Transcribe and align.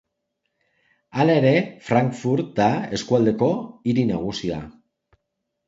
Hala 1.19 1.35
ere, 1.41 1.51
Frankfurt 1.91 2.49
da 2.61 2.71
eskualdeko 2.99 3.53
hiri 3.93 4.09
nagusia. 4.15 4.61